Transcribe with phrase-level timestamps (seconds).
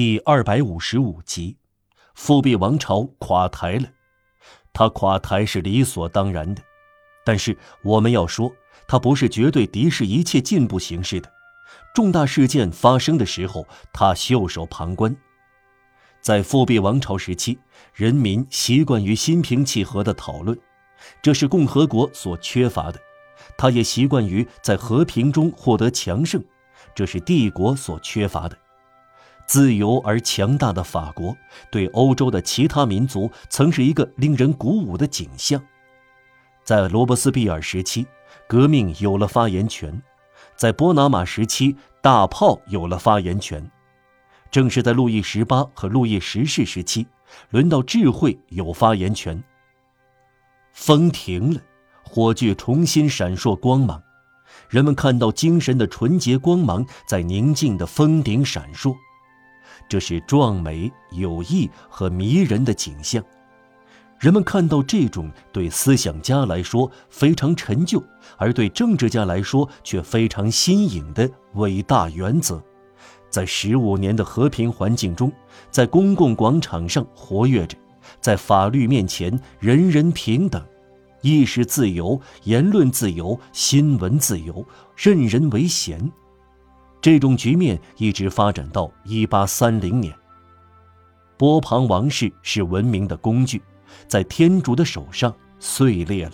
[0.00, 1.58] 第二百五十五集，
[2.14, 3.86] 复辟王朝垮台了。
[4.72, 6.62] 他垮台是理所当然的，
[7.22, 8.50] 但是我们要说，
[8.88, 11.30] 他不是绝对敌视一切进步形式的。
[11.94, 15.14] 重大事件发生的时候，他袖手旁观。
[16.22, 17.58] 在复辟王朝时期，
[17.92, 20.58] 人民习惯于心平气和的讨论，
[21.20, 22.98] 这是共和国所缺乏的；
[23.58, 26.42] 他也习惯于在和平中获得强盛，
[26.94, 28.56] 这是帝国所缺乏的。
[29.50, 31.36] 自由而强大的法国，
[31.72, 35.60] 对欧洲的其他民族曾是一个令人鼓舞的景象。
[36.62, 38.06] 在罗伯斯庇尔时期，
[38.46, 39.90] 革命有了发言权；
[40.54, 43.68] 在波拿马时期，大炮有了发言权。
[44.52, 47.08] 正是在路易十八和路易十世时期，
[47.48, 49.42] 轮到智慧有发言权。
[50.72, 51.60] 风停了，
[52.04, 54.00] 火炬重新闪烁光芒，
[54.68, 58.94] 人们看到精神的纯洁光芒在宁静的峰顶闪烁，
[59.90, 63.20] 这是壮美、有益和迷人的景象。
[64.20, 68.00] 人们看到这种对思想家来说非常陈旧，
[68.36, 72.62] 而对政治家来说却非常新颖的伟大原则。
[73.30, 75.32] 在十五年的和平环境中，
[75.72, 77.76] 在公共广场上活跃着，
[78.20, 80.64] 在法律面前人人平等，
[81.20, 84.64] 意识自由、言论自由、新闻自由，
[84.96, 86.12] 任人唯贤。
[87.00, 90.14] 这种局面一直发展到一八三零年。
[91.36, 93.62] 波旁王室是文明的工具，
[94.06, 96.32] 在天主的手上碎裂了。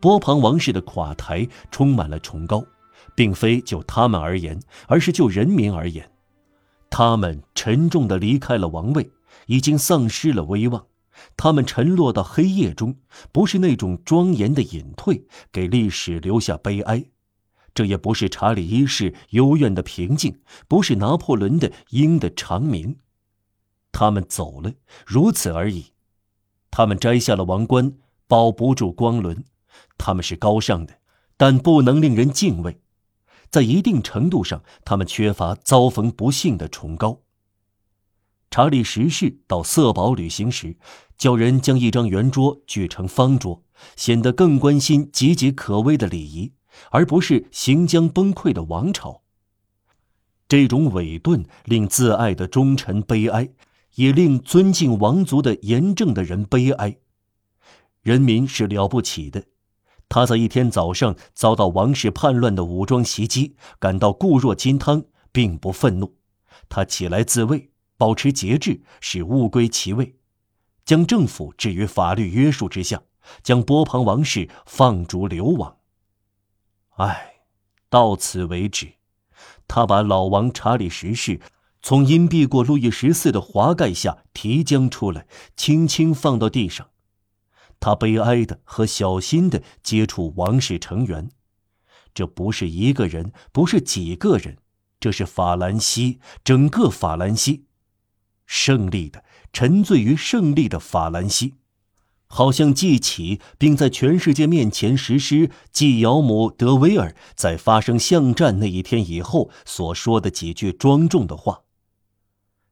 [0.00, 2.64] 波旁王室的垮台充满了崇高。
[3.14, 6.08] 并非就他们而言，而是就人民而言，
[6.88, 9.10] 他们沉重地离开了王位，
[9.46, 10.86] 已经丧失了威望，
[11.36, 12.96] 他们沉落到黑夜中，
[13.32, 17.10] 不是那种庄严的隐退，给历史留下悲哀；
[17.78, 22.96] 这也不是查理一世幽怨的平静，不是拿破仑的鹰的长鸣。
[23.92, 24.72] 他们走了，
[25.06, 25.92] 如此而已。
[26.72, 27.92] 他们摘下了王冠，
[28.26, 29.44] 保不住光轮。
[29.96, 30.98] 他们是高尚的，
[31.36, 32.80] 但不能令人敬畏。
[33.48, 37.20] 在一定程度上，他们缺乏遭逢不幸的崇高。
[38.50, 40.76] 查理十世到色堡旅行时，
[41.16, 43.62] 叫人将一张圆桌锯成方桌，
[43.94, 46.54] 显得更关心岌岌可危的礼仪，
[46.90, 49.22] 而不是行将崩溃的王朝。
[50.48, 53.50] 这种伪顿令自爱的忠臣悲哀，
[53.96, 56.96] 也令尊敬王族的严正的人悲哀。
[58.02, 59.44] 人民是了不起的。
[60.08, 66.16] 他在一天早上遭到王室叛乱的武装袭击，感到固若金汤，并不愤怒。
[66.70, 70.14] 他起来自卫，保持节制，使物归其位，
[70.86, 73.02] 将政府置于法律约束之下，
[73.42, 75.77] 将波旁王室放逐流亡。
[76.98, 77.42] 唉，
[77.88, 78.94] 到此为止。
[79.66, 81.40] 他把老王查理十世
[81.80, 85.26] 从荫蔽过路易十四的华盖下提将出来，
[85.56, 86.88] 轻轻放到地上。
[87.78, 91.30] 他悲哀的和小心的接触王室成员，
[92.12, 94.58] 这不是一个人，不是几个人，
[94.98, 97.66] 这是法兰西，整个法兰西，
[98.44, 99.22] 胜利的，
[99.52, 101.54] 沉醉于胜利的法兰西，
[102.28, 111.62] 好像记起并在全世界面前实施继姚姆·德威尔在发生巷战那一天以后所说的几句庄重的话。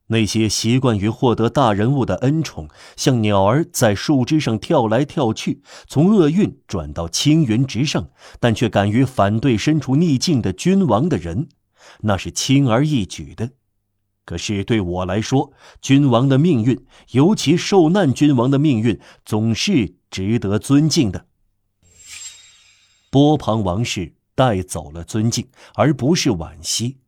[0.08, 11.48] 那些习惯于获得大人物的恩宠，像鸟儿在树枝上跳来跳去，从厄运转到青云直上，但却敢于反对身处逆境的君王的人，
[12.02, 13.50] 那是轻而易举的。
[14.26, 21.26] 可是对我来说，君王的命运，尤其受难君王的命运，总是值得尊敬的。
[23.09, 26.98] 波旁王室带走了尊敬，而不是惋惜。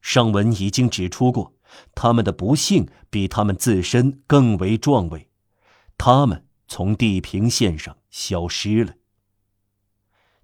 [0.00, 1.52] 上文已经指出过。
[1.94, 5.28] 他们的不幸比他们自身更为壮伟，
[5.98, 8.94] 他们从地平线上消失了。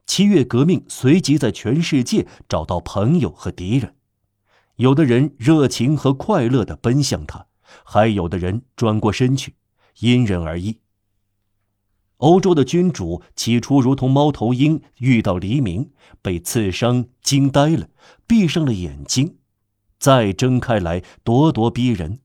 [0.05, 3.95] 七月革命随即在全世界找到朋友和敌人，
[4.77, 7.47] 有的人热情和快乐地奔向他，
[7.85, 9.55] 还有的人转过身去，
[10.01, 10.79] 因人而异。
[12.19, 15.91] 欧洲的君主起初如同猫头鹰遇到黎明，
[16.23, 17.89] 被刺伤惊呆了，
[18.27, 19.39] 闭上了眼睛。
[19.99, 22.21] 再睁开来，咄咄逼人，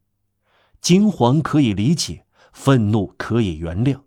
[0.81, 4.01] 惊惶可以理解，愤怒可以原谅。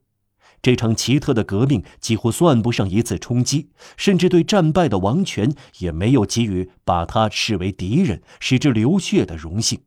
[0.63, 9.83] 这场奇特的革命几乎算不上一次冲击，甚至对战败的王权也没有给予把他视为敌人、使之流血的荣幸。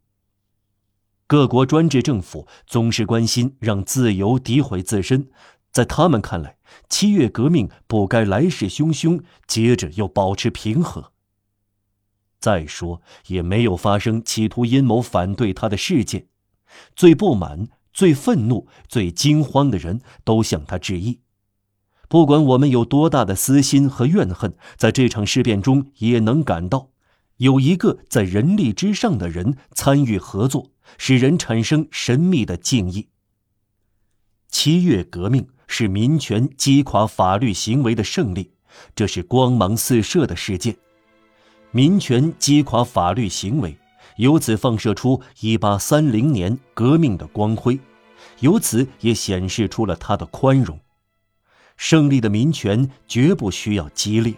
[1.27, 5.29] 各国专制政府总是关心让自由诋毁自身，
[5.71, 6.57] 在他们看来，
[6.89, 11.11] 七月革命不该来势汹汹，接着又保持平和。
[12.39, 16.27] 再说也没有发生企图阴谋反对他的事件。
[16.95, 21.19] 最不满、最愤怒、最惊慌的人都向他致意。
[22.09, 26.89] 不管我们有多大的私心和怨恨，在这场事变中也能感到，
[27.37, 33.09] 有一个在人力之上的人参与合作，使人产生神秘的敬意。
[34.47, 38.51] 七月革命是民权击垮法律行为的胜利，
[38.95, 40.75] 这是光芒四射的事件。
[41.71, 43.75] 民权击垮法律行为，
[44.17, 47.79] 由此放射出一八三零年革命的光辉，
[48.39, 50.79] 由此也显示出了他的宽容。
[51.77, 54.33] 胜利的民权绝不需要激烈。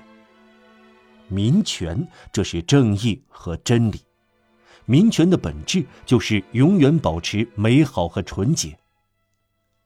[1.28, 4.00] 民权，这是正义和真理。
[4.86, 8.78] 民权的本质就是永远保持美好和纯洁。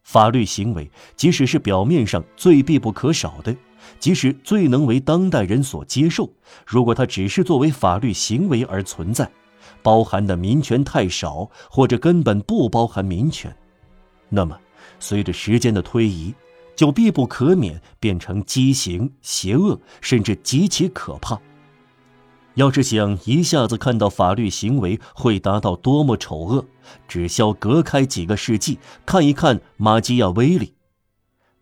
[0.04, 3.56] 法律行为，即使是表面上最必不可少的，
[4.00, 6.30] 即使最能为当代人所接受，
[6.66, 9.32] 如果它只是作为法律行为而存在，
[9.82, 13.56] 包含的民权太少，或者根本不包含民权，
[14.30, 14.60] 那么
[15.00, 16.34] 随着时间的推移。
[16.76, 21.38] 就必不可免变成畸形、邪恶，甚至极其可怕。
[22.54, 26.66] 要是想一下子看到法律行为会达到多么丑恶，
[27.06, 30.74] 只需隔开几个世纪看一看马基亚维利。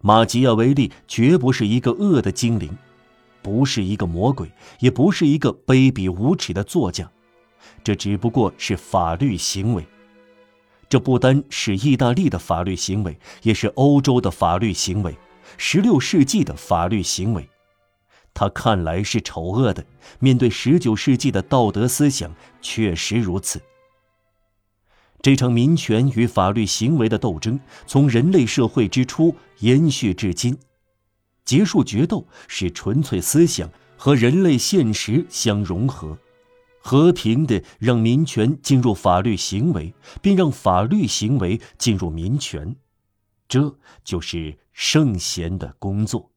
[0.02, 2.78] 马基亚维利绝不是一个恶的精灵，
[3.42, 7.10] 不是一个魔鬼，也不是一个卑鄙无耻的作家，
[7.84, 9.86] 这只不过是法律行为。
[10.90, 15.18] 这不单是意大利的法律行为，也是欧洲的法律行为，
[15.58, 17.50] 十六世纪的法律行为。
[18.34, 19.86] 他看来是丑恶的，
[20.20, 23.62] 面对十九世纪的道德思想，确实如此。
[25.22, 30.58] 这场民权与法律行为的斗争，从人类社会之初延续至今。
[31.44, 36.18] 结束决斗，使纯粹思想和人类现实相融合。
[36.88, 42.78] 和平的让民权进入法律行为，并让法律行为进入民权，
[43.46, 46.32] 这就是圣贤的工作。